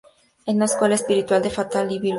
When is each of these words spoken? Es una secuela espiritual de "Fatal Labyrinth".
Es 0.47 0.55
una 0.55 0.67
secuela 0.67 0.95
espiritual 0.95 1.43
de 1.43 1.51
"Fatal 1.51 1.85
Labyrinth". 1.85 2.09